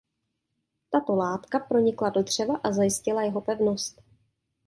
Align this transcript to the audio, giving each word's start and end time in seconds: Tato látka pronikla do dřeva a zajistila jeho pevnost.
Tato 0.89 1.15
látka 1.15 1.59
pronikla 1.59 2.09
do 2.09 2.23
dřeva 2.23 2.57
a 2.63 2.71
zajistila 2.71 3.21
jeho 3.23 3.41
pevnost. 3.41 4.01